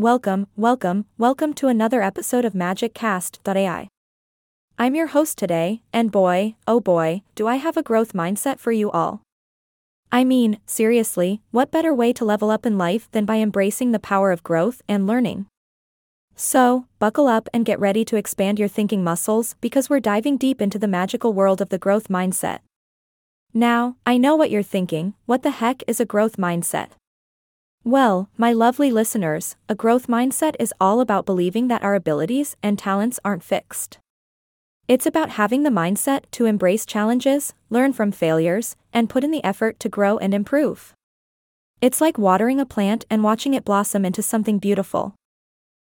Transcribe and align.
Welcome, 0.00 0.46
welcome, 0.56 1.04
welcome 1.18 1.52
to 1.52 1.68
another 1.68 2.00
episode 2.00 2.46
of 2.46 2.54
MagicCast.ai. 2.54 3.88
I'm 4.78 4.94
your 4.94 5.08
host 5.08 5.36
today, 5.36 5.82
and 5.92 6.10
boy, 6.10 6.54
oh 6.66 6.80
boy, 6.80 7.20
do 7.34 7.46
I 7.46 7.56
have 7.56 7.76
a 7.76 7.82
growth 7.82 8.14
mindset 8.14 8.58
for 8.58 8.72
you 8.72 8.90
all. 8.92 9.20
I 10.10 10.24
mean, 10.24 10.58
seriously, 10.64 11.42
what 11.50 11.70
better 11.70 11.92
way 11.92 12.14
to 12.14 12.24
level 12.24 12.50
up 12.50 12.64
in 12.64 12.78
life 12.78 13.10
than 13.10 13.26
by 13.26 13.40
embracing 13.40 13.92
the 13.92 13.98
power 13.98 14.32
of 14.32 14.42
growth 14.42 14.80
and 14.88 15.06
learning? 15.06 15.44
So, 16.34 16.86
buckle 16.98 17.26
up 17.26 17.50
and 17.52 17.66
get 17.66 17.78
ready 17.78 18.02
to 18.06 18.16
expand 18.16 18.58
your 18.58 18.68
thinking 18.68 19.04
muscles 19.04 19.54
because 19.60 19.90
we're 19.90 20.00
diving 20.00 20.38
deep 20.38 20.62
into 20.62 20.78
the 20.78 20.88
magical 20.88 21.34
world 21.34 21.60
of 21.60 21.68
the 21.68 21.76
growth 21.76 22.08
mindset. 22.08 22.60
Now, 23.52 23.96
I 24.06 24.16
know 24.16 24.34
what 24.34 24.50
you're 24.50 24.62
thinking 24.62 25.12
what 25.26 25.42
the 25.42 25.50
heck 25.50 25.82
is 25.86 26.00
a 26.00 26.06
growth 26.06 26.38
mindset? 26.38 26.92
Well, 27.84 28.28
my 28.36 28.52
lovely 28.52 28.90
listeners, 28.90 29.56
a 29.66 29.74
growth 29.74 30.06
mindset 30.06 30.54
is 30.60 30.74
all 30.78 31.00
about 31.00 31.24
believing 31.24 31.68
that 31.68 31.82
our 31.82 31.94
abilities 31.94 32.54
and 32.62 32.78
talents 32.78 33.18
aren't 33.24 33.42
fixed. 33.42 33.98
It's 34.86 35.06
about 35.06 35.30
having 35.30 35.62
the 35.62 35.70
mindset 35.70 36.24
to 36.32 36.44
embrace 36.44 36.84
challenges, 36.84 37.54
learn 37.70 37.94
from 37.94 38.12
failures, 38.12 38.76
and 38.92 39.08
put 39.08 39.24
in 39.24 39.30
the 39.30 39.42
effort 39.42 39.80
to 39.80 39.88
grow 39.88 40.18
and 40.18 40.34
improve. 40.34 40.92
It's 41.80 42.02
like 42.02 42.18
watering 42.18 42.60
a 42.60 42.66
plant 42.66 43.06
and 43.08 43.24
watching 43.24 43.54
it 43.54 43.64
blossom 43.64 44.04
into 44.04 44.22
something 44.22 44.58
beautiful. 44.58 45.14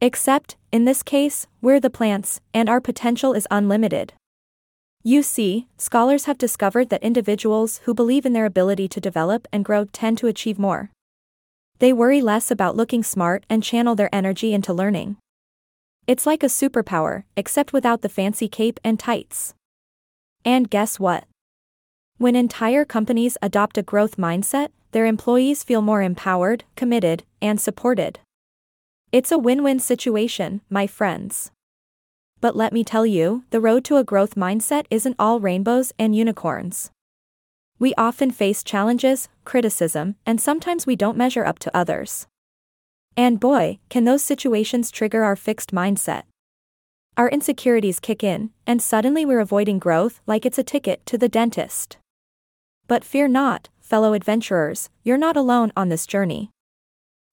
Except, 0.00 0.56
in 0.72 0.84
this 0.84 1.04
case, 1.04 1.46
we're 1.60 1.78
the 1.78 1.90
plants, 1.90 2.40
and 2.52 2.68
our 2.68 2.80
potential 2.80 3.34
is 3.34 3.46
unlimited. 3.52 4.14
You 5.04 5.22
see, 5.22 5.68
scholars 5.76 6.24
have 6.24 6.38
discovered 6.38 6.88
that 6.88 7.04
individuals 7.04 7.82
who 7.84 7.94
believe 7.94 8.26
in 8.26 8.32
their 8.32 8.46
ability 8.46 8.88
to 8.88 9.00
develop 9.00 9.46
and 9.52 9.64
grow 9.64 9.84
tend 9.84 10.18
to 10.18 10.26
achieve 10.26 10.58
more. 10.58 10.90
They 11.78 11.92
worry 11.92 12.20
less 12.20 12.50
about 12.50 12.76
looking 12.76 13.02
smart 13.02 13.44
and 13.48 13.62
channel 13.62 13.94
their 13.94 14.12
energy 14.12 14.52
into 14.52 14.72
learning. 14.72 15.16
It's 16.06 16.26
like 16.26 16.42
a 16.42 16.46
superpower, 16.46 17.24
except 17.36 17.72
without 17.72 18.02
the 18.02 18.08
fancy 18.08 18.48
cape 18.48 18.80
and 18.82 18.98
tights. 18.98 19.54
And 20.44 20.70
guess 20.70 20.98
what? 20.98 21.24
When 22.16 22.34
entire 22.34 22.84
companies 22.84 23.36
adopt 23.40 23.78
a 23.78 23.82
growth 23.82 24.16
mindset, 24.16 24.70
their 24.92 25.06
employees 25.06 25.62
feel 25.62 25.82
more 25.82 26.02
empowered, 26.02 26.64
committed, 26.74 27.22
and 27.40 27.60
supported. 27.60 28.18
It's 29.12 29.30
a 29.30 29.38
win 29.38 29.62
win 29.62 29.78
situation, 29.78 30.62
my 30.68 30.86
friends. 30.86 31.52
But 32.40 32.56
let 32.56 32.72
me 32.72 32.82
tell 32.84 33.06
you, 33.06 33.44
the 33.50 33.60
road 33.60 33.84
to 33.84 33.96
a 33.98 34.04
growth 34.04 34.34
mindset 34.34 34.86
isn't 34.90 35.16
all 35.18 35.40
rainbows 35.40 35.92
and 35.98 36.16
unicorns. 36.16 36.90
We 37.80 37.94
often 37.94 38.32
face 38.32 38.64
challenges, 38.64 39.28
criticism, 39.44 40.16
and 40.26 40.40
sometimes 40.40 40.86
we 40.86 40.96
don't 40.96 41.16
measure 41.16 41.44
up 41.44 41.60
to 41.60 41.76
others. 41.76 42.26
And 43.16 43.38
boy, 43.38 43.78
can 43.88 44.04
those 44.04 44.22
situations 44.22 44.90
trigger 44.90 45.22
our 45.22 45.36
fixed 45.36 45.72
mindset. 45.72 46.22
Our 47.16 47.28
insecurities 47.28 48.00
kick 48.00 48.24
in, 48.24 48.50
and 48.66 48.82
suddenly 48.82 49.24
we're 49.24 49.40
avoiding 49.40 49.78
growth 49.78 50.20
like 50.26 50.44
it's 50.44 50.58
a 50.58 50.64
ticket 50.64 51.04
to 51.06 51.18
the 51.18 51.28
dentist. 51.28 51.98
But 52.86 53.04
fear 53.04 53.28
not, 53.28 53.68
fellow 53.80 54.12
adventurers, 54.12 54.90
you're 55.02 55.18
not 55.18 55.36
alone 55.36 55.72
on 55.76 55.88
this 55.88 56.06
journey. 56.06 56.50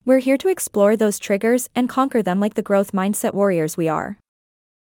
We're 0.05 0.19
here 0.19 0.37
to 0.37 0.49
explore 0.49 0.95
those 0.95 1.17
triggers 1.17 1.69
and 1.75 1.89
conquer 1.89 2.21
them 2.21 2.39
like 2.39 2.53
the 2.53 2.61
growth 2.61 2.91
mindset 2.91 3.33
warriors 3.33 3.77
we 3.77 3.87
are. 3.87 4.19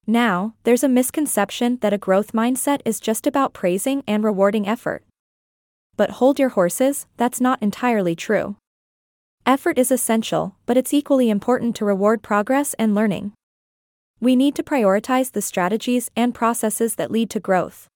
Now, 0.07 0.55
there's 0.65 0.85
a 0.85 0.89
misconception 0.89 1.79
that 1.83 1.93
a 1.93 1.99
growth 1.99 2.33
mindset 2.33 2.81
is 2.85 3.01
just 3.01 3.27
about 3.27 3.55
praising 3.55 4.03
and 4.07 4.25
rewarding 4.25 4.67
effort. 4.67 5.05
But 5.97 6.11
hold 6.13 6.39
your 6.39 6.51
horses, 6.51 7.07
that's 7.17 7.41
not 7.41 7.63
entirely 7.63 8.15
true. 8.15 8.57
Effort 9.47 9.79
is 9.79 9.91
essential, 9.91 10.57
but 10.67 10.77
it's 10.77 10.93
equally 10.93 11.31
important 11.31 11.77
to 11.77 11.85
reward 11.85 12.23
progress 12.23 12.75
and 12.75 12.95
learning. 12.95 13.33
We 14.21 14.35
need 14.35 14.55
to 14.57 14.63
prioritize 14.63 15.33
the 15.33 15.43
strategies 15.43 16.11
and 16.17 16.35
processes 16.35 16.97
that 16.97 17.11
lead 17.11 17.31
to 17.31 17.41
growth. 17.41 17.89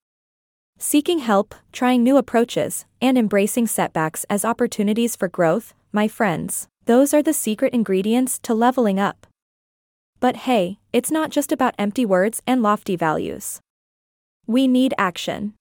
Seeking 0.79 1.19
help, 1.19 1.55
trying 1.73 2.03
new 2.03 2.17
approaches, 2.17 2.87
and 3.03 3.19
embracing 3.19 3.67
setbacks 3.67 4.25
as 4.31 4.45
opportunities 4.45 5.17
for 5.17 5.29
growth, 5.29 5.75
my 5.93 6.09
friends, 6.09 6.69
those 6.87 7.13
are 7.13 7.23
the 7.23 7.33
secret 7.33 7.75
ingredients 7.75 8.39
to 8.41 8.55
leveling 8.55 8.99
up. 8.99 9.27
But 10.21 10.37
hey, 10.37 10.79
it's 10.93 11.11
not 11.11 11.31
just 11.31 11.53
about 11.53 11.75
empty 11.79 12.07
words 12.07 12.43
and 12.47 12.63
lofty 12.63 12.97
values. 12.97 13.61
We 14.47 14.69
need 14.69 14.95
action. 14.97 15.55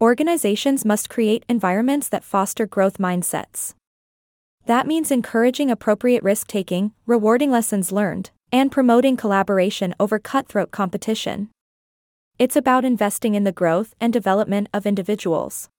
Organizations 0.00 0.84
must 0.84 1.08
create 1.08 1.46
environments 1.48 2.10
that 2.10 2.22
foster 2.22 2.66
growth 2.66 2.98
mindsets. 2.98 3.72
That 4.66 4.86
means 4.86 5.10
encouraging 5.10 5.70
appropriate 5.70 6.22
risk 6.22 6.48
taking, 6.48 6.92
rewarding 7.06 7.50
lessons 7.50 7.92
learned, 7.92 8.30
and 8.52 8.70
promoting 8.70 9.16
collaboration 9.16 9.94
over 9.98 10.18
cutthroat 10.18 10.70
competition. 10.70 11.48
It's 12.38 12.56
about 12.56 12.84
investing 12.84 13.34
in 13.34 13.44
the 13.44 13.52
growth 13.52 13.94
and 13.98 14.12
development 14.12 14.68
of 14.74 14.84
individuals. 14.84 15.70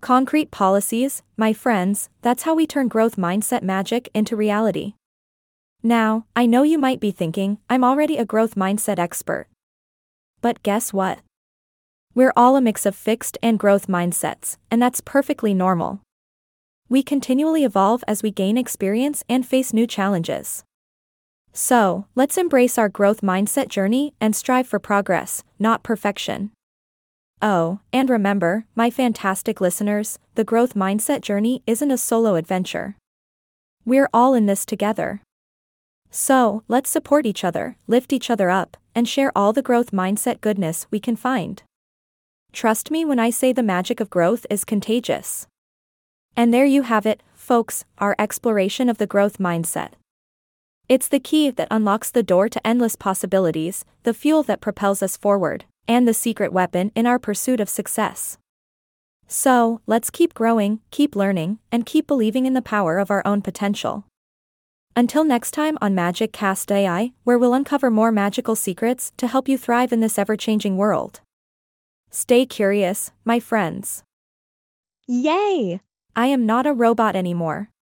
Concrete 0.00 0.52
policies, 0.52 1.24
my 1.36 1.52
friends, 1.52 2.10
that's 2.20 2.44
how 2.44 2.54
we 2.54 2.64
turn 2.64 2.86
growth 2.86 3.16
mindset 3.16 3.64
magic 3.64 4.08
into 4.14 4.36
reality. 4.36 4.94
Now, 5.82 6.26
I 6.36 6.46
know 6.46 6.62
you 6.62 6.78
might 6.78 7.00
be 7.00 7.10
thinking, 7.10 7.58
I'm 7.68 7.82
already 7.82 8.18
a 8.18 8.24
growth 8.24 8.54
mindset 8.54 9.00
expert. 9.00 9.48
But 10.40 10.62
guess 10.62 10.92
what? 10.92 11.18
We're 12.14 12.32
all 12.36 12.56
a 12.56 12.60
mix 12.60 12.84
of 12.84 12.94
fixed 12.94 13.38
and 13.42 13.58
growth 13.58 13.86
mindsets, 13.86 14.58
and 14.70 14.82
that's 14.82 15.00
perfectly 15.00 15.54
normal. 15.54 16.00
We 16.88 17.02
continually 17.02 17.64
evolve 17.64 18.04
as 18.06 18.22
we 18.22 18.30
gain 18.30 18.58
experience 18.58 19.24
and 19.30 19.46
face 19.46 19.72
new 19.72 19.86
challenges. 19.86 20.62
So, 21.54 22.06
let's 22.14 22.36
embrace 22.36 22.76
our 22.76 22.90
growth 22.90 23.22
mindset 23.22 23.68
journey 23.68 24.12
and 24.20 24.36
strive 24.36 24.66
for 24.66 24.78
progress, 24.78 25.42
not 25.58 25.82
perfection. 25.82 26.50
Oh, 27.40 27.80
and 27.94 28.10
remember, 28.10 28.66
my 28.74 28.90
fantastic 28.90 29.60
listeners, 29.60 30.18
the 30.34 30.44
growth 30.44 30.74
mindset 30.74 31.22
journey 31.22 31.62
isn't 31.66 31.90
a 31.90 31.96
solo 31.96 32.34
adventure. 32.34 32.96
We're 33.86 34.10
all 34.12 34.34
in 34.34 34.46
this 34.46 34.66
together. 34.66 35.22
So, 36.10 36.62
let's 36.68 36.90
support 36.90 37.24
each 37.24 37.42
other, 37.42 37.76
lift 37.86 38.12
each 38.12 38.28
other 38.28 38.50
up, 38.50 38.76
and 38.94 39.08
share 39.08 39.32
all 39.34 39.54
the 39.54 39.62
growth 39.62 39.92
mindset 39.92 40.42
goodness 40.42 40.86
we 40.90 41.00
can 41.00 41.16
find. 41.16 41.62
Trust 42.52 42.90
me 42.90 43.04
when 43.04 43.18
I 43.18 43.30
say 43.30 43.52
the 43.52 43.62
magic 43.62 43.98
of 43.98 44.10
growth 44.10 44.46
is 44.50 44.64
contagious. 44.64 45.46
And 46.36 46.52
there 46.52 46.66
you 46.66 46.82
have 46.82 47.06
it, 47.06 47.22
folks, 47.34 47.84
our 47.98 48.14
exploration 48.18 48.88
of 48.88 48.98
the 48.98 49.06
growth 49.06 49.38
mindset. 49.38 49.92
It's 50.88 51.08
the 51.08 51.20
key 51.20 51.50
that 51.50 51.68
unlocks 51.70 52.10
the 52.10 52.22
door 52.22 52.48
to 52.50 52.66
endless 52.66 52.96
possibilities, 52.96 53.84
the 54.02 54.12
fuel 54.12 54.42
that 54.44 54.60
propels 54.60 55.02
us 55.02 55.16
forward, 55.16 55.64
and 55.88 56.06
the 56.06 56.14
secret 56.14 56.52
weapon 56.52 56.92
in 56.94 57.06
our 57.06 57.18
pursuit 57.18 57.60
of 57.60 57.68
success. 57.68 58.36
So, 59.26 59.80
let's 59.86 60.10
keep 60.10 60.34
growing, 60.34 60.80
keep 60.90 61.16
learning, 61.16 61.58
and 61.70 61.86
keep 61.86 62.06
believing 62.06 62.44
in 62.44 62.52
the 62.52 62.60
power 62.60 62.98
of 62.98 63.10
our 63.10 63.22
own 63.26 63.40
potential. 63.40 64.04
Until 64.94 65.24
next 65.24 65.52
time 65.52 65.78
on 65.80 65.94
Magic 65.94 66.32
Cast 66.34 66.70
AI, 66.70 67.12
where 67.24 67.38
we'll 67.38 67.54
uncover 67.54 67.90
more 67.90 68.12
magical 68.12 68.54
secrets 68.54 69.10
to 69.16 69.26
help 69.26 69.48
you 69.48 69.56
thrive 69.56 69.90
in 69.90 70.00
this 70.00 70.18
ever 70.18 70.36
changing 70.36 70.76
world. 70.76 71.20
Stay 72.14 72.44
curious, 72.44 73.10
my 73.24 73.40
friends. 73.40 74.04
Yay! 75.08 75.80
I 76.14 76.26
am 76.26 76.44
not 76.44 76.66
a 76.66 76.74
robot 76.74 77.16
anymore. 77.16 77.72